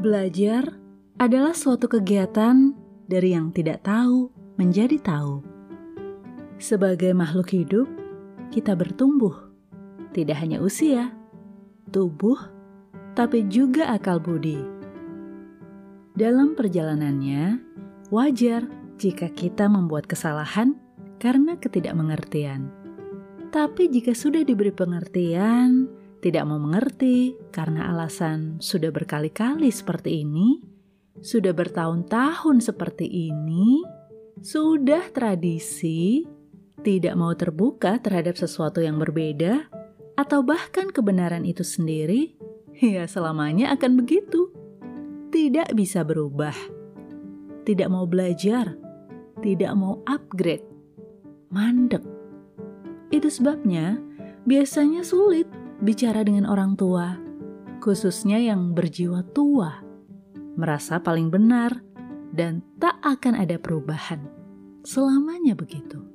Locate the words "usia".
10.64-11.12